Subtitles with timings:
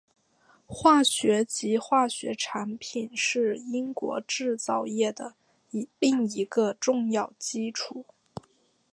[0.65, 5.35] 化学及化学产品是英国制造业的
[5.99, 8.03] 另一个重要基础。